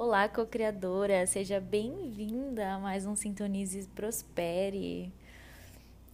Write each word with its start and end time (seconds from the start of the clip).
Olá, 0.00 0.28
co-criadora, 0.28 1.26
seja 1.26 1.58
bem-vinda 1.60 2.74
a 2.74 2.78
mais 2.78 3.04
um 3.04 3.16
Sintonize 3.16 3.88
Prospere. 3.96 5.12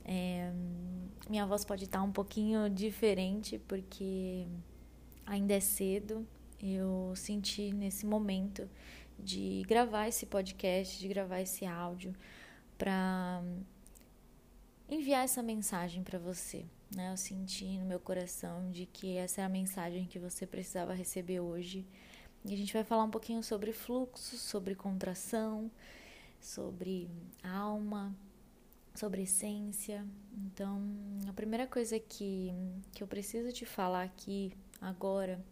É, 0.06 0.51
minha 1.29 1.45
voz 1.45 1.66
pode 1.66 1.84
estar 1.84 2.02
um 2.02 2.11
pouquinho 2.11 2.70
diferente 2.70 3.59
porque 3.69 4.47
ainda 5.27 5.52
é 5.52 5.61
cedo. 5.61 6.27
Eu 6.59 7.12
senti 7.15 7.75
nesse 7.75 8.06
momento 8.06 8.66
de 9.19 9.62
gravar 9.69 10.09
esse 10.09 10.25
podcast, 10.25 10.98
de 10.98 11.06
gravar 11.06 11.42
esse 11.42 11.66
áudio 11.66 12.14
para 12.78 13.42
enviar 14.89 15.25
essa 15.25 15.42
mensagem 15.42 16.03
para 16.03 16.19
você. 16.19 16.64
Né? 16.97 17.12
Eu 17.12 17.19
senti 17.19 17.77
no 17.77 17.84
meu 17.84 18.01
coração 18.01 18.70
de 18.70 18.87
que 18.87 19.19
essa 19.19 19.42
é 19.42 19.45
a 19.45 19.48
mensagem 19.48 20.06
que 20.06 20.19
você 20.19 20.47
precisava 20.47 20.95
receber 20.95 21.41
hoje 21.41 21.84
e 22.45 22.53
a 22.53 22.57
gente 22.57 22.73
vai 22.73 22.84
falar 22.84 23.05
um 23.05 23.11
pouquinho 23.11 23.43
sobre 23.43 23.73
fluxo, 23.73 24.37
sobre 24.37 24.75
contração, 24.75 25.71
sobre 26.39 27.09
alma, 27.42 28.14
sobre 28.95 29.23
essência. 29.23 30.06
Então, 30.37 30.83
a 31.27 31.33
primeira 31.33 31.67
coisa 31.67 31.98
que, 31.98 32.53
que 32.92 33.03
eu 33.03 33.06
preciso 33.06 33.50
te 33.50 33.65
falar 33.65 34.03
aqui 34.03 34.53
agora 34.78 35.42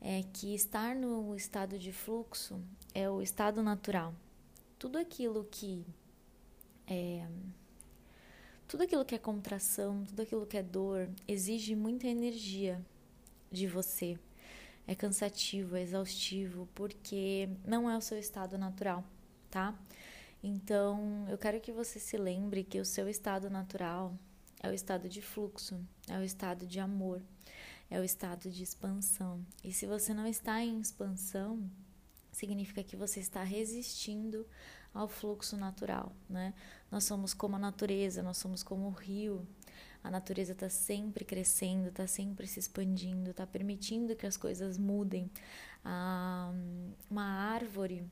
é 0.00 0.24
que 0.32 0.52
estar 0.54 0.96
no 0.96 1.36
estado 1.36 1.78
de 1.78 1.92
fluxo 1.92 2.60
é 2.92 3.08
o 3.08 3.22
estado 3.22 3.62
natural. 3.62 4.12
Tudo 4.78 4.98
aquilo 4.98 5.46
que 5.48 5.86
é 6.88 7.24
tudo 8.66 8.84
aquilo 8.84 9.04
que 9.04 9.16
é 9.16 9.18
contração, 9.18 10.04
tudo 10.04 10.22
aquilo 10.22 10.46
que 10.46 10.56
é 10.56 10.62
dor, 10.62 11.08
exige 11.26 11.74
muita 11.74 12.06
energia 12.06 12.80
de 13.50 13.66
você 13.66 14.16
é 14.86 14.94
cansativo, 14.94 15.76
é 15.76 15.82
exaustivo, 15.82 16.68
porque 16.74 17.48
não 17.64 17.88
é 17.88 17.96
o 17.96 18.00
seu 18.00 18.18
estado 18.18 18.58
natural, 18.58 19.04
tá? 19.50 19.78
Então, 20.42 21.26
eu 21.28 21.36
quero 21.36 21.60
que 21.60 21.70
você 21.70 22.00
se 22.00 22.16
lembre 22.16 22.64
que 22.64 22.80
o 22.80 22.84
seu 22.84 23.08
estado 23.08 23.50
natural 23.50 24.14
é 24.62 24.68
o 24.68 24.72
estado 24.72 25.08
de 25.08 25.20
fluxo, 25.20 25.78
é 26.08 26.18
o 26.18 26.22
estado 26.22 26.66
de 26.66 26.80
amor, 26.80 27.22
é 27.90 28.00
o 28.00 28.04
estado 28.04 28.50
de 28.50 28.62
expansão. 28.62 29.44
E 29.62 29.72
se 29.72 29.86
você 29.86 30.14
não 30.14 30.26
está 30.26 30.62
em 30.62 30.80
expansão, 30.80 31.70
significa 32.32 32.82
que 32.82 32.96
você 32.96 33.20
está 33.20 33.42
resistindo 33.42 34.46
ao 34.94 35.08
fluxo 35.08 35.56
natural, 35.56 36.12
né? 36.28 36.54
Nós 36.90 37.04
somos 37.04 37.34
como 37.34 37.56
a 37.56 37.58
natureza, 37.58 38.22
nós 38.22 38.38
somos 38.38 38.62
como 38.62 38.86
o 38.86 38.90
rio, 38.90 39.46
a 40.02 40.10
natureza 40.10 40.52
está 40.52 40.68
sempre 40.68 41.24
crescendo, 41.24 41.88
está 41.88 42.06
sempre 42.06 42.46
se 42.46 42.58
expandindo, 42.58 43.30
está 43.30 43.46
permitindo 43.46 44.16
que 44.16 44.26
as 44.26 44.36
coisas 44.36 44.78
mudem. 44.78 45.30
Ah, 45.84 46.52
uma 47.10 47.24
árvore, 47.24 48.04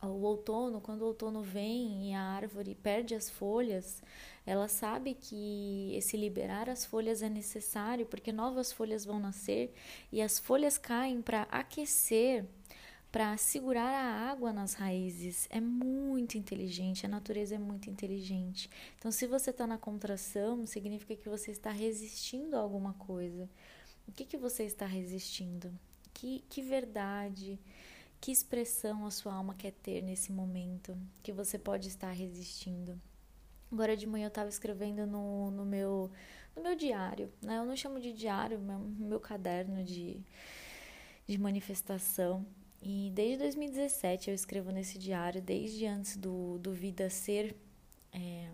o 0.00 0.22
outono, 0.22 0.80
quando 0.80 1.02
o 1.02 1.06
outono 1.06 1.42
vem 1.42 2.10
e 2.10 2.14
a 2.14 2.20
árvore 2.20 2.74
perde 2.74 3.14
as 3.14 3.30
folhas, 3.30 4.02
ela 4.44 4.66
sabe 4.66 5.14
que 5.14 5.92
esse 5.94 6.16
liberar 6.16 6.68
as 6.68 6.84
folhas 6.84 7.22
é 7.22 7.28
necessário 7.28 8.06
porque 8.06 8.32
novas 8.32 8.72
folhas 8.72 9.04
vão 9.04 9.20
nascer 9.20 9.72
e 10.10 10.20
as 10.20 10.38
folhas 10.38 10.76
caem 10.76 11.22
para 11.22 11.42
aquecer 11.42 12.44
para 13.12 13.36
segurar 13.36 13.90
a 13.90 14.30
água 14.30 14.54
nas 14.54 14.72
raízes. 14.72 15.46
É 15.50 15.60
muito 15.60 16.38
inteligente, 16.38 17.04
a 17.04 17.08
natureza 17.10 17.54
é 17.54 17.58
muito 17.58 17.90
inteligente. 17.90 18.70
Então, 18.98 19.12
se 19.12 19.26
você 19.26 19.50
está 19.50 19.66
na 19.66 19.76
contração, 19.76 20.64
significa 20.64 21.14
que 21.14 21.28
você 21.28 21.50
está 21.50 21.70
resistindo 21.70 22.56
a 22.56 22.60
alguma 22.60 22.94
coisa. 22.94 23.46
O 24.08 24.12
que, 24.12 24.24
que 24.24 24.38
você 24.38 24.64
está 24.64 24.86
resistindo? 24.86 25.70
Que, 26.14 26.42
que 26.48 26.62
verdade, 26.62 27.60
que 28.18 28.32
expressão 28.32 29.04
a 29.04 29.10
sua 29.10 29.34
alma 29.34 29.54
quer 29.54 29.72
ter 29.72 30.02
nesse 30.02 30.32
momento 30.32 30.96
que 31.22 31.32
você 31.32 31.58
pode 31.58 31.88
estar 31.88 32.10
resistindo? 32.12 32.98
Agora 33.70 33.94
de 33.94 34.06
manhã 34.06 34.24
eu 34.24 34.28
estava 34.28 34.48
escrevendo 34.48 35.06
no, 35.06 35.50
no, 35.50 35.66
meu, 35.66 36.10
no 36.56 36.62
meu 36.62 36.74
diário, 36.74 37.30
né? 37.42 37.58
Eu 37.58 37.66
não 37.66 37.76
chamo 37.76 38.00
de 38.00 38.12
diário, 38.12 38.58
meu, 38.58 38.78
meu 38.78 39.20
caderno 39.20 39.84
de, 39.84 40.20
de 41.26 41.38
manifestação. 41.38 42.46
E 42.82 43.12
desde 43.14 43.38
2017 43.38 44.28
eu 44.28 44.34
escrevo 44.34 44.72
nesse 44.72 44.98
diário, 44.98 45.40
desde 45.40 45.86
antes 45.86 46.16
do, 46.16 46.58
do 46.58 46.72
Vida 46.72 47.08
ser 47.08 47.54
é, 48.12 48.48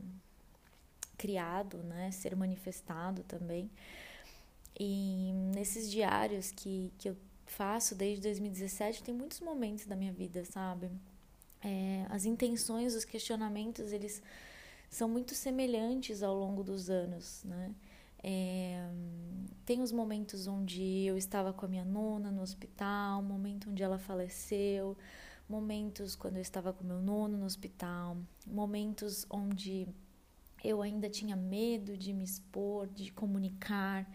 criado, 1.16 1.78
né, 1.78 2.10
ser 2.10 2.36
manifestado 2.36 3.22
também. 3.24 3.70
E 4.78 5.32
nesses 5.54 5.90
diários 5.90 6.50
que, 6.50 6.92
que 6.98 7.08
eu 7.08 7.16
faço 7.46 7.94
desde 7.94 8.22
2017, 8.22 9.02
tem 9.02 9.14
muitos 9.14 9.40
momentos 9.40 9.86
da 9.86 9.96
minha 9.96 10.12
vida, 10.12 10.44
sabe? 10.44 10.90
É, 11.62 12.04
as 12.10 12.26
intenções, 12.26 12.94
os 12.94 13.04
questionamentos, 13.04 13.92
eles 13.92 14.22
são 14.90 15.08
muito 15.08 15.34
semelhantes 15.34 16.22
ao 16.22 16.34
longo 16.34 16.62
dos 16.62 16.90
anos, 16.90 17.42
né? 17.44 17.74
É, 18.22 18.90
tem 19.64 19.80
os 19.82 19.92
momentos 19.92 20.46
onde 20.46 21.04
eu 21.04 21.16
estava 21.16 21.52
com 21.52 21.66
a 21.66 21.68
minha 21.68 21.84
nona 21.84 22.30
no 22.30 22.42
hospital, 22.42 23.22
momento 23.22 23.70
onde 23.70 23.82
ela 23.82 23.98
faleceu, 23.98 24.96
momentos 25.48 26.16
quando 26.16 26.36
eu 26.36 26.42
estava 26.42 26.72
com 26.72 26.84
meu 26.84 27.00
nono 27.00 27.36
no 27.38 27.44
hospital, 27.44 28.16
momentos 28.46 29.26
onde 29.30 29.86
eu 30.64 30.82
ainda 30.82 31.08
tinha 31.08 31.36
medo 31.36 31.96
de 31.96 32.12
me 32.12 32.24
expor, 32.24 32.86
de 32.88 33.12
comunicar, 33.12 34.10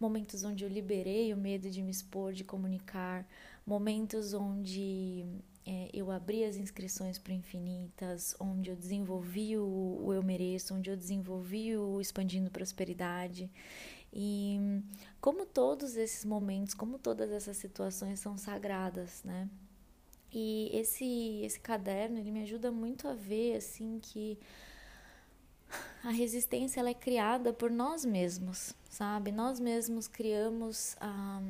momentos 0.00 0.44
onde 0.44 0.64
eu 0.64 0.68
liberei 0.68 1.32
o 1.32 1.36
medo 1.36 1.70
de 1.70 1.82
me 1.82 1.90
expor, 1.90 2.32
de 2.32 2.44
comunicar, 2.44 3.26
momentos 3.66 4.32
onde 4.32 5.26
é, 5.66 5.90
eu 5.92 6.10
abri 6.10 6.44
as 6.44 6.56
inscrições 6.56 7.18
para 7.18 7.34
Infinitas, 7.34 8.34
onde 8.40 8.70
eu 8.70 8.76
desenvolvi 8.76 9.58
o, 9.58 10.00
o 10.02 10.14
Eu 10.14 10.22
Mereço, 10.22 10.74
onde 10.74 10.88
eu 10.88 10.96
desenvolvi 10.96 11.76
o 11.76 12.00
Expandindo 12.00 12.50
Prosperidade. 12.50 13.50
E 14.10 14.58
como 15.20 15.44
todos 15.44 15.96
esses 15.96 16.24
momentos, 16.24 16.72
como 16.72 16.98
todas 16.98 17.30
essas 17.30 17.58
situações 17.58 18.18
são 18.20 18.38
sagradas, 18.38 19.22
né? 19.22 19.48
E 20.32 20.70
esse 20.72 21.42
esse 21.42 21.60
caderno, 21.60 22.18
ele 22.18 22.30
me 22.30 22.42
ajuda 22.42 22.70
muito 22.70 23.06
a 23.06 23.14
ver 23.14 23.56
assim 23.56 23.98
que 24.00 24.38
a 26.02 26.10
resistência 26.10 26.80
ela 26.80 26.90
é 26.90 26.94
criada 26.94 27.52
por 27.52 27.70
nós 27.70 28.04
mesmos, 28.04 28.74
sabe? 28.88 29.32
Nós 29.32 29.58
mesmos 29.58 30.06
criamos 30.06 30.96
ah, 31.00 31.40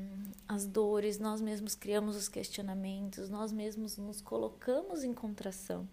as 0.46 0.66
dores, 0.66 1.18
nós 1.18 1.40
mesmos 1.40 1.74
criamos 1.74 2.16
os 2.16 2.28
questionamentos, 2.28 3.28
nós 3.28 3.52
mesmos 3.52 3.96
nos 3.96 4.20
colocamos 4.20 5.04
em 5.04 5.12
contração, 5.12 5.88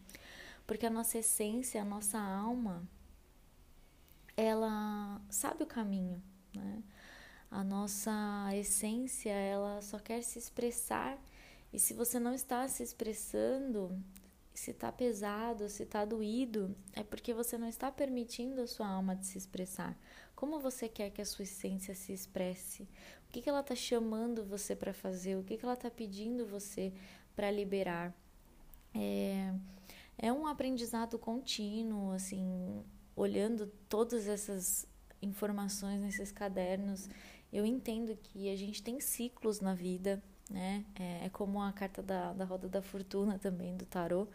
porque 0.66 0.86
a 0.86 0.90
nossa 0.90 1.18
essência, 1.18 1.82
a 1.82 1.86
nossa 1.86 2.18
alma, 2.18 2.88
ela 4.38 5.22
sabe 5.30 5.64
o 5.64 5.68
caminho, 5.68 6.22
né? 6.54 6.84
A 7.52 7.64
nossa 7.64 8.12
essência, 8.54 9.32
ela 9.32 9.82
só 9.82 10.00
quer 10.00 10.22
se 10.24 10.40
expressar 10.40 11.18
e 11.72 11.80
se 11.80 11.94
você 11.94 12.20
não 12.20 12.34
está 12.34 12.68
se 12.68 12.82
expressando, 12.84 14.02
se 14.56 14.72
está 14.72 14.92
pesado, 14.92 15.68
se 15.68 15.84
está 15.84 16.06
doído, 16.06 16.76
é 16.94 17.04
porque 17.04 17.34
você 17.34 17.58
não 17.58 17.68
está 17.68 17.92
permitindo 17.92 18.62
a 18.62 18.68
sua 18.68 18.88
alma 18.88 19.16
de 19.16 19.26
se 19.26 19.38
expressar. 19.38 19.98
Como 20.36 20.60
você 20.60 20.88
quer 20.88 21.10
que 21.12 21.22
a 21.22 21.26
sua 21.26 21.44
essência 21.44 21.94
se 21.94 22.14
expresse? 22.14 22.84
O 23.28 23.32
que, 23.32 23.42
que 23.42 23.50
ela 23.50 23.60
está 23.60 23.76
chamando 23.76 24.46
você 24.46 24.76
para 24.76 24.94
fazer? 24.94 25.36
O 25.36 25.44
que, 25.44 25.58
que 25.58 25.66
ela 25.66 25.74
está 25.74 25.92
pedindo 25.92 26.46
você 26.46 26.94
para 27.36 27.52
liberar? 27.52 28.14
É, 28.94 29.54
é 30.18 30.32
um 30.32 30.48
aprendizado 30.48 31.20
contínuo, 31.20 32.12
assim, 32.12 32.82
olhando 33.14 33.68
todas 33.90 34.26
essas 34.28 34.88
informações 35.22 36.02
nesses 36.02 36.32
cadernos. 36.32 37.10
Eu 37.52 37.66
entendo 37.66 38.16
que 38.16 38.50
a 38.50 38.56
gente 38.56 38.82
tem 38.82 39.02
ciclos 39.02 39.60
na 39.60 39.74
vida, 39.74 40.24
né? 40.50 40.86
É, 41.00 41.26
é, 41.26 41.30
como 41.30 41.62
a 41.62 41.72
carta 41.74 42.02
da, 42.04 42.34
da 42.34 42.46
roda 42.46 42.68
da 42.68 42.82
fortuna 42.82 43.40
também 43.40 43.76
do 43.76 43.86
tarô. 43.86 44.28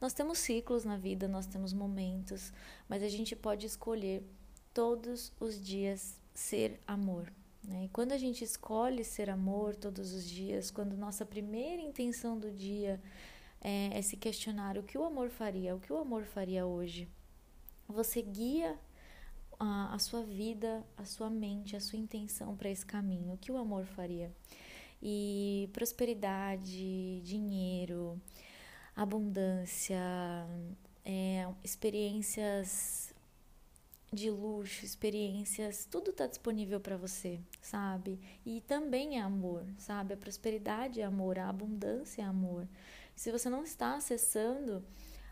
Nós 0.00 0.12
temos 0.12 0.38
ciclos 0.38 0.84
na 0.84 0.96
vida, 0.96 1.26
nós 1.26 1.46
temos 1.46 1.72
momentos, 1.72 2.52
mas 2.88 3.02
a 3.02 3.08
gente 3.08 3.34
pode 3.34 3.66
escolher 3.66 4.22
todos 4.72 5.32
os 5.40 5.64
dias 5.64 6.18
ser 6.34 6.80
amor, 6.86 7.32
Né? 7.62 7.84
E 7.84 7.88
quando 7.88 8.12
a 8.12 8.18
gente 8.18 8.44
escolhe 8.44 9.04
ser 9.04 9.30
amor 9.30 9.74
todos 9.76 10.12
os 10.12 10.28
dias, 10.28 10.70
quando 10.70 10.96
nossa 10.96 11.24
primeira 11.24 11.80
intenção 11.80 12.38
do 12.38 12.50
dia 12.50 13.00
é, 13.60 13.96
é 13.98 14.02
se 14.02 14.16
questionar 14.16 14.76
o 14.76 14.82
que 14.82 14.98
o 14.98 15.04
amor 15.04 15.30
faria, 15.30 15.74
o 15.74 15.80
que 15.80 15.92
o 15.92 15.96
amor 15.96 16.24
faria 16.24 16.66
hoje, 16.66 17.08
você 17.88 18.20
guia 18.20 18.78
a, 19.58 19.94
a 19.94 19.98
sua 19.98 20.22
vida, 20.22 20.84
a 20.96 21.04
sua 21.04 21.30
mente, 21.30 21.76
a 21.76 21.80
sua 21.80 21.98
intenção 21.98 22.56
para 22.56 22.68
esse 22.68 22.84
caminho, 22.84 23.34
o 23.34 23.38
que 23.38 23.52
o 23.52 23.56
amor 23.56 23.86
faria. 23.86 24.30
E 25.06 25.68
prosperidade, 25.74 27.20
dinheiro, 27.20 28.18
abundância, 28.96 30.00
é, 31.04 31.46
experiências 31.62 33.14
de 34.10 34.30
luxo, 34.30 34.84
experiências, 34.84 35.86
tudo 35.90 36.10
está 36.10 36.26
disponível 36.26 36.80
para 36.80 36.96
você, 36.96 37.40
sabe? 37.60 38.18
E 38.46 38.60
também 38.62 39.18
é 39.18 39.20
amor, 39.20 39.66
sabe? 39.76 40.14
A 40.14 40.16
prosperidade 40.16 41.00
é 41.00 41.04
amor, 41.04 41.38
a 41.38 41.48
abundância 41.48 42.22
é 42.22 42.24
amor. 42.24 42.66
Se 43.14 43.30
você 43.30 43.50
não 43.50 43.64
está 43.64 43.96
acessando 43.96 44.82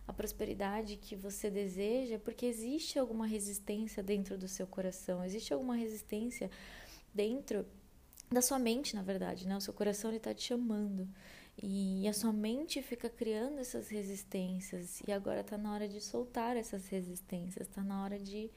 a 0.07 0.13
prosperidade 0.13 0.97
que 0.97 1.15
você 1.15 1.49
deseja, 1.49 2.19
porque 2.19 2.45
existe 2.45 2.99
alguma 2.99 3.27
resistência 3.27 4.03
dentro 4.03 4.37
do 4.37 4.49
seu 4.49 4.67
coração, 4.67 5.25
existe 5.25 5.55
alguma 5.55 5.77
resistência 5.77 6.51
dentro 7.15 7.65
da 8.33 8.43
sua 8.43 8.59
mente, 8.59 8.95
na 8.95 9.03
verdade, 9.03 9.47
né? 9.47 9.57
O 9.57 9.61
seu 9.61 9.75
coração 9.75 10.13
está 10.13 10.33
te 10.35 10.43
chamando. 10.45 11.09
E 11.61 12.09
a 12.09 12.13
sua 12.13 12.33
mente 12.33 12.81
fica 12.83 13.11
criando 13.11 13.59
essas 13.59 13.89
resistências. 13.89 15.03
E 15.07 15.13
agora 15.13 15.41
está 15.41 15.59
na 15.59 15.73
hora 15.73 15.89
de 15.89 16.01
soltar 16.01 16.57
essas 16.57 16.89
resistências, 16.89 17.69
está 17.69 17.83
na 17.83 18.03
hora 18.03 18.19
de 18.19 18.51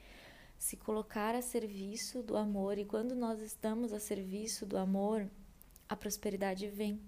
se 0.58 0.76
colocar 0.76 1.34
a 1.34 1.42
serviço 1.42 2.22
do 2.22 2.36
amor. 2.36 2.78
E 2.78 2.84
quando 2.84 3.14
nós 3.14 3.40
estamos 3.40 3.92
a 3.92 4.00
serviço 4.00 4.64
do 4.64 4.78
amor, 4.78 5.28
a 5.88 5.94
prosperidade 5.94 6.66
vem. 6.68 7.00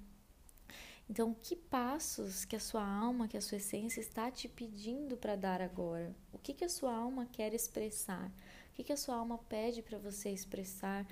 Então, 1.10 1.34
que 1.42 1.56
passos 1.56 2.44
que 2.44 2.54
a 2.54 2.60
sua 2.60 2.86
alma, 2.86 3.26
que 3.26 3.36
a 3.36 3.40
sua 3.40 3.56
essência 3.56 3.98
está 3.98 4.30
te 4.30 4.46
pedindo 4.46 5.16
para 5.16 5.36
dar 5.36 5.62
agora? 5.62 6.14
O 6.34 6.38
que, 6.38 6.52
que 6.52 6.64
a 6.64 6.68
sua 6.68 6.94
alma 6.94 7.26
quer 7.32 7.54
expressar? 7.54 8.28
O 8.28 8.74
que, 8.74 8.84
que 8.84 8.92
a 8.92 8.96
sua 8.96 9.16
alma 9.16 9.38
pede 9.38 9.80
para 9.80 9.98
você 9.98 10.28
expressar? 10.28 11.06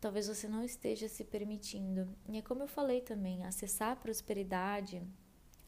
Talvez 0.00 0.28
você 0.28 0.46
não 0.46 0.62
esteja 0.62 1.08
se 1.08 1.24
permitindo. 1.24 2.08
E 2.28 2.38
é 2.38 2.42
como 2.42 2.62
eu 2.62 2.68
falei 2.68 3.00
também, 3.00 3.44
acessar 3.44 3.92
a 3.92 3.96
prosperidade, 3.96 5.02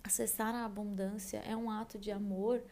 acessar 0.05 0.55
a 0.55 0.65
abundância 0.65 1.38
é 1.38 1.56
um 1.56 1.71
ato 1.71 1.99
de 1.99 2.11
amor, 2.11 2.62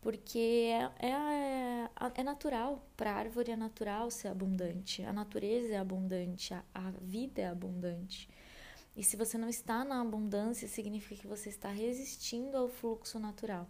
porque 0.00 0.70
é, 0.98 1.06
é, 1.06 1.90
é 2.14 2.22
natural, 2.24 2.84
para 2.96 3.12
a 3.12 3.14
árvore 3.14 3.52
é 3.52 3.56
natural 3.56 4.10
ser 4.10 4.28
abundante, 4.28 5.02
a 5.02 5.12
natureza 5.12 5.74
é 5.74 5.78
abundante, 5.78 6.54
a, 6.54 6.64
a 6.74 6.90
vida 6.90 7.42
é 7.42 7.46
abundante. 7.46 8.28
E 8.96 9.04
se 9.04 9.16
você 9.16 9.38
não 9.38 9.48
está 9.48 9.84
na 9.84 10.00
abundância, 10.00 10.66
significa 10.66 11.22
que 11.22 11.26
você 11.26 11.48
está 11.48 11.68
resistindo 11.68 12.56
ao 12.56 12.68
fluxo 12.68 13.18
natural. 13.18 13.68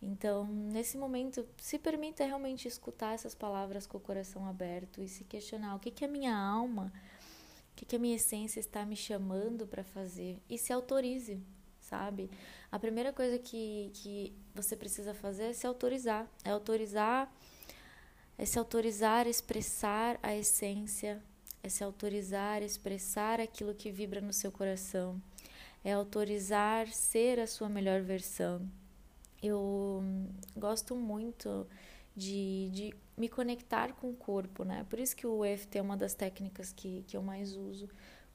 Então, 0.00 0.44
nesse 0.46 0.96
momento, 0.98 1.46
se 1.56 1.78
permita 1.78 2.24
realmente 2.24 2.68
escutar 2.68 3.14
essas 3.14 3.34
palavras 3.34 3.86
com 3.86 3.96
o 3.96 4.00
coração 4.00 4.46
aberto 4.46 5.02
e 5.02 5.08
se 5.08 5.24
questionar 5.24 5.74
o 5.74 5.78
que, 5.78 5.90
que 5.90 6.04
a 6.04 6.08
minha 6.08 6.36
alma, 6.36 6.92
o 7.72 7.76
que, 7.76 7.84
que 7.84 7.96
a 7.96 7.98
minha 7.98 8.16
essência 8.16 8.60
está 8.60 8.84
me 8.84 8.96
chamando 8.96 9.66
para 9.66 9.82
fazer 9.82 10.38
e 10.48 10.58
se 10.58 10.72
autorize, 10.72 11.40
sabe? 11.80 12.30
A 12.70 12.78
primeira 12.78 13.12
coisa 13.12 13.38
que, 13.38 13.90
que 13.94 14.32
você 14.54 14.76
precisa 14.76 15.14
fazer 15.14 15.44
é 15.44 15.52
se 15.52 15.66
autorizar, 15.66 16.30
é 16.44 16.50
autorizar, 16.50 17.32
é 18.36 18.44
se 18.44 18.58
autorizar 18.58 19.26
a 19.26 19.30
expressar 19.30 20.18
a 20.22 20.36
essência 20.36 21.22
é 21.66 21.68
se 21.68 21.82
autorizar, 21.82 22.62
expressar 22.62 23.40
aquilo 23.40 23.74
que 23.74 23.90
vibra 23.90 24.20
no 24.20 24.32
seu 24.32 24.52
coração, 24.52 25.20
é 25.84 25.92
autorizar 25.92 26.86
ser 26.86 27.40
a 27.40 27.46
sua 27.46 27.68
melhor 27.68 28.02
versão. 28.02 28.70
Eu 29.42 30.02
gosto 30.56 30.96
muito 30.96 31.66
de, 32.16 32.70
de 32.70 32.94
me 33.16 33.28
conectar 33.28 33.92
com 33.92 34.10
o 34.10 34.14
corpo, 34.14 34.64
né? 34.64 34.84
Por 34.88 34.98
isso 34.98 35.14
que 35.14 35.26
o 35.26 35.44
EFT 35.44 35.78
é 35.78 35.82
uma 35.82 35.96
das 35.96 36.14
técnicas 36.14 36.72
que, 36.72 37.02
que 37.06 37.16
eu 37.16 37.22
mais 37.22 37.56
uso, 37.56 37.88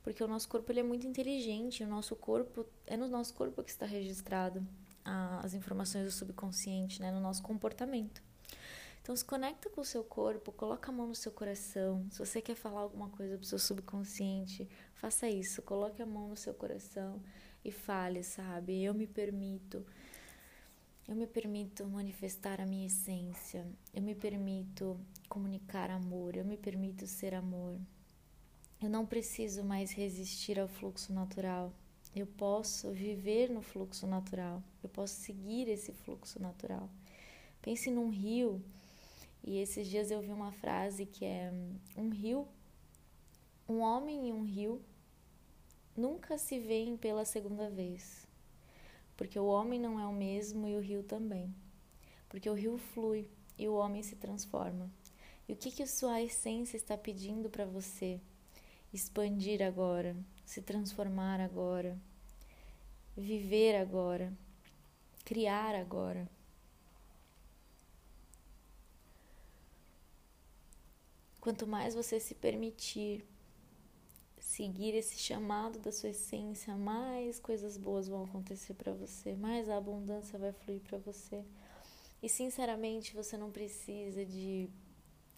porque 0.03 0.23
o 0.23 0.27
nosso 0.27 0.47
corpo 0.47 0.71
ele 0.71 0.79
é 0.79 0.83
muito 0.83 1.07
inteligente, 1.07 1.83
o 1.83 1.87
nosso 1.87 2.15
corpo 2.15 2.65
é 2.85 2.95
no 2.95 3.07
nosso 3.07 3.33
corpo 3.33 3.63
que 3.63 3.71
está 3.71 3.85
registrado 3.85 4.65
as 5.03 5.55
informações 5.55 6.05
do 6.05 6.11
subconsciente, 6.11 7.01
né? 7.01 7.11
No 7.11 7.19
nosso 7.19 7.41
comportamento. 7.41 8.21
Então 9.01 9.15
se 9.15 9.25
conecta 9.25 9.67
com 9.67 9.81
o 9.81 9.85
seu 9.85 10.03
corpo, 10.03 10.51
coloca 10.51 10.91
a 10.91 10.93
mão 10.93 11.07
no 11.07 11.15
seu 11.15 11.31
coração. 11.31 12.05
Se 12.11 12.19
você 12.19 12.39
quer 12.39 12.55
falar 12.55 12.81
alguma 12.81 13.09
coisa 13.09 13.35
para 13.35 13.43
o 13.43 13.47
seu 13.47 13.57
subconsciente, 13.57 14.69
faça 14.93 15.27
isso. 15.27 15.61
Coloque 15.63 16.01
a 16.03 16.05
mão 16.05 16.29
no 16.29 16.37
seu 16.37 16.53
coração 16.53 17.19
e 17.65 17.71
fale, 17.71 18.23
sabe? 18.23 18.83
Eu 18.83 18.93
me 18.93 19.07
permito. 19.07 19.83
Eu 21.11 21.17
me 21.17 21.27
permito 21.27 21.85
manifestar 21.85 22.61
a 22.61 22.65
minha 22.65 22.87
essência. 22.87 23.67
Eu 23.93 24.01
me 24.01 24.15
permito 24.15 24.97
comunicar 25.27 25.89
amor. 25.89 26.37
Eu 26.37 26.45
me 26.45 26.55
permito 26.55 27.05
ser 27.05 27.33
amor. 27.33 27.77
Eu 28.81 28.89
não 28.89 29.05
preciso 29.05 29.61
mais 29.61 29.91
resistir 29.91 30.57
ao 30.57 30.69
fluxo 30.69 31.11
natural. 31.11 31.73
Eu 32.15 32.25
posso 32.25 32.91
viver 32.91 33.49
no 33.49 33.61
fluxo 33.61 34.07
natural. 34.07 34.63
Eu 34.81 34.87
posso 34.87 35.15
seguir 35.15 35.67
esse 35.67 35.91
fluxo 35.91 36.41
natural. 36.41 36.89
Pense 37.61 37.91
num 37.91 38.09
rio 38.09 38.63
e 39.43 39.57
esses 39.57 39.89
dias 39.89 40.11
eu 40.11 40.21
vi 40.21 40.31
uma 40.31 40.53
frase 40.53 41.05
que 41.05 41.25
é 41.25 41.51
um 41.97 42.07
rio, 42.07 42.47
um 43.67 43.79
homem 43.79 44.29
e 44.29 44.31
um 44.31 44.43
rio 44.43 44.81
nunca 45.93 46.37
se 46.37 46.57
veem 46.57 46.95
pela 46.95 47.25
segunda 47.25 47.69
vez. 47.69 48.30
Porque 49.21 49.37
o 49.37 49.45
homem 49.45 49.79
não 49.79 49.99
é 49.99 50.07
o 50.07 50.11
mesmo 50.11 50.67
e 50.67 50.75
o 50.75 50.79
rio 50.79 51.03
também. 51.03 51.53
Porque 52.27 52.49
o 52.49 52.55
rio 52.55 52.79
flui 52.79 53.29
e 53.55 53.67
o 53.67 53.75
homem 53.75 54.01
se 54.01 54.15
transforma. 54.15 54.89
E 55.47 55.53
o 55.53 55.55
que 55.55 55.69
que 55.69 55.85
sua 55.85 56.19
essência 56.19 56.75
está 56.75 56.97
pedindo 56.97 57.47
para 57.47 57.63
você? 57.63 58.19
Expandir 58.91 59.61
agora, 59.61 60.17
se 60.43 60.59
transformar 60.59 61.39
agora, 61.39 61.95
viver 63.15 63.75
agora, 63.75 64.33
criar 65.23 65.75
agora. 65.75 66.27
Quanto 71.39 71.67
mais 71.67 71.93
você 71.93 72.19
se 72.19 72.33
permitir 72.33 73.23
seguir 74.41 74.95
esse 74.95 75.19
chamado 75.19 75.77
da 75.79 75.91
sua 75.91 76.09
essência, 76.09 76.75
mais 76.75 77.39
coisas 77.39 77.77
boas 77.77 78.07
vão 78.07 78.23
acontecer 78.23 78.73
para 78.73 78.91
você, 78.91 79.35
mais 79.35 79.69
a 79.69 79.77
abundância 79.77 80.37
vai 80.37 80.51
fluir 80.51 80.81
para 80.81 80.97
você. 80.97 81.45
E 82.21 82.27
sinceramente, 82.27 83.13
você 83.13 83.37
não 83.37 83.51
precisa 83.51 84.25
de 84.25 84.67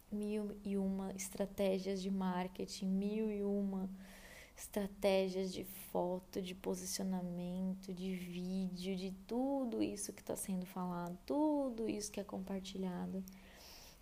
mil 0.10 0.58
e 0.64 0.78
uma 0.78 1.12
estratégias 1.14 2.02
de 2.02 2.10
marketing, 2.10 2.88
mil 2.88 3.30
e 3.30 3.44
uma 3.44 3.90
estratégias 4.56 5.52
de 5.52 5.66
foto, 5.66 6.42
de 6.42 6.56
posicionamento, 6.56 7.94
de 7.94 8.16
vídeo, 8.16 8.96
de 8.96 9.12
tudo 9.28 9.84
isso 9.84 10.14
que 10.14 10.22
está 10.22 10.36
sendo 10.36 10.66
falado, 10.66 11.18
tudo 11.26 11.90
isso 11.90 12.12
que 12.12 12.22
é 12.22 12.24
compartilhado. 12.24 13.22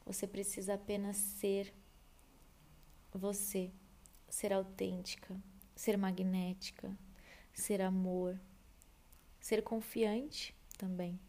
Você 0.05 0.27
precisa 0.27 0.75
apenas 0.75 1.17
ser 1.17 1.73
você 3.13 3.71
ser 4.31 4.53
autêntica, 4.53 5.35
ser 5.75 5.97
magnética, 5.97 6.97
ser 7.53 7.81
amor, 7.81 8.39
ser 9.41 9.61
confiante 9.61 10.55
também. 10.77 11.19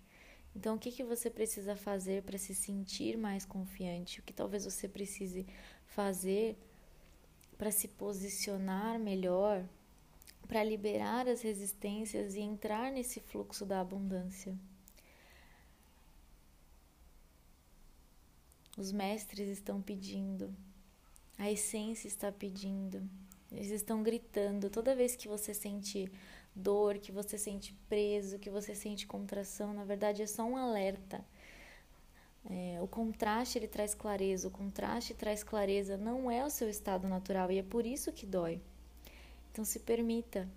Então, 0.55 0.77
o 0.77 0.79
que, 0.79 0.93
que 0.93 1.03
você 1.03 1.29
precisa 1.29 1.75
fazer 1.75 2.23
para 2.23 2.39
se 2.39 2.55
sentir 2.55 3.19
mais 3.19 3.45
confiante? 3.45 4.21
O 4.21 4.23
que 4.23 4.33
talvez 4.33 4.65
você 4.65 4.89
precise 4.89 5.45
fazer 5.87 6.57
para 7.59 7.73
se 7.73 7.89
posicionar 7.89 9.01
melhor, 9.01 9.67
para 10.47 10.63
liberar 10.63 11.27
as 11.27 11.43
resistências 11.43 12.35
e 12.35 12.41
entrar 12.41 12.93
nesse 12.93 13.19
fluxo 13.19 13.67
da 13.67 13.81
abundância? 13.81 14.57
Os 18.79 18.93
mestres 18.93 19.49
estão 19.49 19.83
pedindo 19.83 20.55
a 21.39 21.51
essência 21.51 22.09
está 22.09 22.31
pedindo. 22.31 23.03
Eles 23.51 23.71
estão 23.71 24.03
gritando. 24.03 24.71
Toda 24.71 24.95
vez 24.95 25.15
que 25.17 25.29
você 25.29 25.53
sente 25.53 26.11
dor, 26.55 26.99
que 26.99 27.13
você 27.13 27.39
sente 27.39 27.75
preso, 27.89 28.39
que 28.39 28.51
você 28.51 28.75
sente 28.75 29.07
contração, 29.07 29.73
na 29.73 29.85
verdade 29.85 30.23
é 30.23 30.27
só 30.27 30.45
um 30.45 30.57
alerta. 30.57 31.25
É, 32.51 32.79
o 32.83 32.89
contraste 32.89 33.59
ele 33.59 33.69
traz 33.69 33.95
clareza, 33.95 34.49
o 34.49 34.51
contraste 34.51 35.15
traz 35.15 35.45
clareza, 35.45 35.97
não 35.97 36.31
é 36.31 36.45
o 36.45 36.51
seu 36.51 36.69
estado 36.69 37.07
natural 37.09 37.53
e 37.53 37.59
é 37.59 37.63
por 37.63 37.87
isso 37.87 38.13
que 38.13 38.27
dói. 38.27 38.61
Então 39.51 39.65
se 39.65 39.79
permita, 39.79 40.49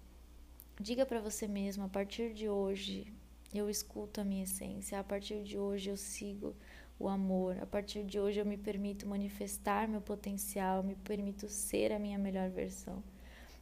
diga 0.79 1.05
para 1.05 1.19
você 1.19 1.47
mesmo: 1.47 1.83
a 1.83 1.89
partir 1.89 2.33
de 2.33 2.49
hoje 2.49 3.13
eu 3.53 3.69
escuto 3.69 4.19
a 4.19 4.23
minha 4.23 4.43
essência, 4.43 4.99
a 4.99 5.03
partir 5.03 5.43
de 5.43 5.57
hoje 5.57 5.89
eu 5.89 5.97
sigo 5.97 6.55
o 6.99 7.07
amor. 7.07 7.57
A 7.61 7.65
partir 7.65 8.03
de 8.03 8.19
hoje 8.19 8.39
eu 8.39 8.45
me 8.45 8.57
permito 8.57 9.07
manifestar 9.07 9.87
meu 9.87 10.01
potencial, 10.01 10.83
me 10.83 10.95
permito 10.95 11.47
ser 11.49 11.91
a 11.91 11.99
minha 11.99 12.17
melhor 12.17 12.49
versão. 12.49 13.03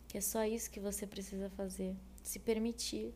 Que 0.07 0.17
é 0.17 0.21
só 0.21 0.45
isso 0.45 0.69
que 0.69 0.79
você 0.79 1.07
precisa 1.07 1.49
fazer, 1.51 1.95
se 2.21 2.39
permitir. 2.39 3.13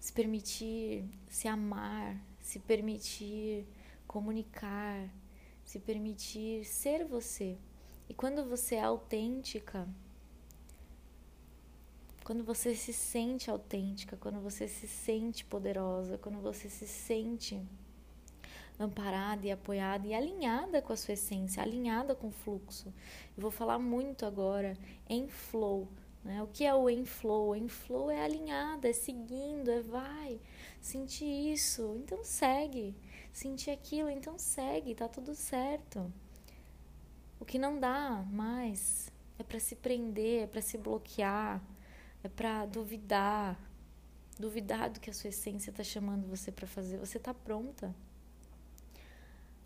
Se 0.00 0.12
permitir 0.12 1.04
se 1.28 1.46
amar, 1.46 2.20
se 2.40 2.58
permitir 2.58 3.66
comunicar, 4.06 5.08
se 5.64 5.78
permitir 5.78 6.64
ser 6.64 7.04
você. 7.04 7.56
E 8.08 8.14
quando 8.14 8.44
você 8.44 8.74
é 8.74 8.82
autêntica, 8.82 9.88
quando 12.24 12.44
você 12.44 12.74
se 12.74 12.92
sente 12.92 13.50
autêntica, 13.50 14.16
quando 14.16 14.40
você 14.40 14.66
se 14.66 14.88
sente 14.88 15.44
poderosa, 15.44 16.18
quando 16.18 16.40
você 16.40 16.68
se 16.68 16.86
sente 16.86 17.60
amparada 18.78 19.46
e 19.46 19.50
apoiada 19.50 20.06
e 20.06 20.14
alinhada 20.14 20.82
com 20.82 20.92
a 20.92 20.96
sua 20.96 21.14
essência, 21.14 21.62
alinhada 21.62 22.14
com 22.14 22.28
o 22.28 22.32
fluxo. 22.32 22.92
Eu 23.36 23.42
vou 23.42 23.50
falar 23.50 23.78
muito 23.78 24.26
agora 24.26 24.76
em 25.08 25.28
flow. 25.28 25.88
Né? 26.24 26.42
O 26.42 26.46
que 26.46 26.64
é 26.64 26.74
o 26.74 26.88
em 26.88 27.04
flow? 27.04 27.54
Em 27.56 27.68
flow 27.68 28.10
é 28.10 28.22
alinhada, 28.22 28.88
é 28.88 28.92
seguindo, 28.92 29.70
é 29.70 29.80
vai. 29.80 30.40
Sentir 30.80 31.52
isso, 31.52 31.96
então 31.98 32.22
segue. 32.22 32.94
Sentir 33.32 33.70
aquilo, 33.70 34.10
então 34.10 34.38
segue, 34.38 34.94
tá 34.94 35.08
tudo 35.08 35.34
certo. 35.34 36.12
O 37.40 37.44
que 37.44 37.58
não 37.58 37.78
dá 37.78 38.24
mais 38.30 39.10
é 39.38 39.42
para 39.42 39.58
se 39.58 39.74
prender, 39.74 40.44
é 40.44 40.46
para 40.46 40.62
se 40.62 40.78
bloquear, 40.78 41.60
é 42.22 42.28
para 42.28 42.66
duvidar, 42.66 43.58
duvidar 44.38 44.90
do 44.90 45.00
que 45.00 45.10
a 45.10 45.12
sua 45.12 45.30
essência 45.30 45.70
está 45.70 45.82
chamando 45.82 46.28
você 46.28 46.52
para 46.52 46.66
fazer. 46.66 46.98
Você 46.98 47.18
está 47.18 47.34
pronta. 47.34 47.94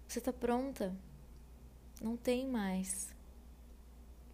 Você 0.06 0.18
está 0.18 0.32
pronta. 0.32 0.94
Não 2.00 2.16
tem 2.16 2.46
mais 2.46 3.14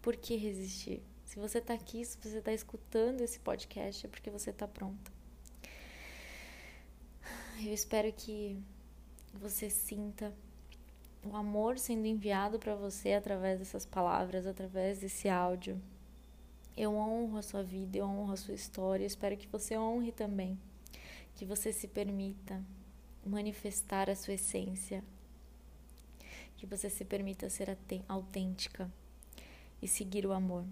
por 0.01 0.17
que 0.17 0.37
resistir. 0.37 1.03
Se 1.25 1.39
você 1.39 1.59
está 1.59 1.73
aqui, 1.73 2.05
se 2.05 2.19
você 2.19 2.39
está 2.39 2.53
escutando 2.53 3.23
esse 3.23 3.41
podcast, 3.41 4.05
é 4.05 4.09
porque 4.09 4.31
você 4.31 4.51
está 4.51 4.69
pronta. 4.69 5.11
Eu 7.65 7.73
espero 7.73 8.13
que 8.13 8.61
você 9.33 9.71
sinta 9.71 10.35
o 11.25 11.37
amor 11.37 11.79
sendo 11.79 12.07
enviado 12.07 12.59
para 12.59 12.75
você 12.75 13.13
através 13.13 13.61
dessas 13.61 13.87
palavras, 13.87 14.47
através 14.47 14.99
desse 14.99 15.29
áudio. 15.29 15.81
Eu 16.77 16.95
honro 16.95 17.39
a 17.39 17.43
sua 17.43 17.63
vida, 17.63 17.99
eu 17.99 18.05
honro 18.05 18.33
a 18.33 18.37
sua 18.37 18.55
história. 18.55 19.07
espero 19.07 19.37
que 19.37 19.47
você 19.47 19.79
honre 19.79 20.11
também, 20.11 20.59
que 21.35 21.45
você 21.45 21.73
se 21.73 21.87
permita 21.87 22.63
manifestar 23.25 24.11
a 24.11 24.17
sua 24.17 24.35
essência, 24.35 25.05
que 26.63 26.67
você 26.67 26.89
se 26.89 27.05
permita 27.05 27.51
ser 27.51 27.77
autêntica 28.07 28.89
e 29.83 29.89
seguir 29.89 30.25
o 30.25 30.33
amor. 30.33 30.65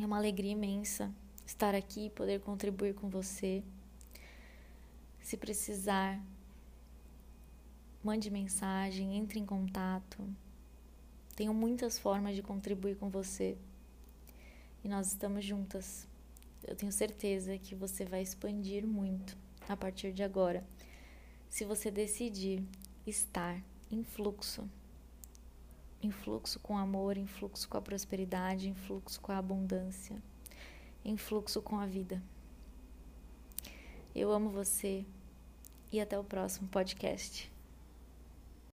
É 0.00 0.06
uma 0.06 0.16
alegria 0.16 0.52
imensa 0.52 1.12
estar 1.44 1.74
aqui 1.74 2.06
e 2.06 2.10
poder 2.10 2.40
contribuir 2.40 2.94
com 2.94 3.10
você. 3.10 3.62
Se 5.20 5.36
precisar, 5.36 6.18
mande 8.02 8.30
mensagem, 8.30 9.18
entre 9.18 9.38
em 9.38 9.44
contato. 9.44 10.26
Tenho 11.36 11.52
muitas 11.52 11.98
formas 11.98 12.34
de 12.34 12.42
contribuir 12.42 12.96
com 12.96 13.10
você 13.10 13.58
e 14.82 14.88
nós 14.88 15.08
estamos 15.08 15.44
juntas. 15.44 16.08
Eu 16.66 16.74
tenho 16.74 16.90
certeza 16.90 17.58
que 17.58 17.74
você 17.74 18.06
vai 18.06 18.22
expandir 18.22 18.86
muito 18.86 19.36
a 19.68 19.76
partir 19.76 20.10
de 20.10 20.22
agora, 20.22 20.66
se 21.50 21.66
você 21.66 21.90
decidir 21.90 22.64
estar 23.06 23.62
em 23.90 24.02
fluxo. 24.02 24.66
Em 26.02 26.10
fluxo 26.10 26.58
com 26.58 26.76
amor, 26.76 27.16
em 27.16 27.26
fluxo 27.26 27.68
com 27.68 27.78
a 27.78 27.82
prosperidade, 27.82 28.68
em 28.68 28.74
fluxo 28.74 29.20
com 29.20 29.30
a 29.30 29.38
abundância, 29.38 30.20
em 31.04 31.16
fluxo 31.16 31.62
com 31.62 31.78
a 31.78 31.86
vida. 31.86 32.20
Eu 34.12 34.32
amo 34.32 34.50
você 34.50 35.06
e 35.92 36.00
até 36.00 36.18
o 36.18 36.24
próximo 36.24 36.66
podcast. 36.68 37.51